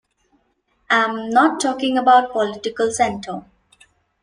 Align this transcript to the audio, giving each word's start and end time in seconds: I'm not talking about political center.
I'm 0.89 1.29
not 1.29 1.59
talking 1.61 1.95
about 1.95 2.31
political 2.31 2.91
center. 2.91 3.45